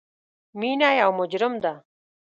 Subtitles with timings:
[0.59, 1.73] مینه یو مجرم ده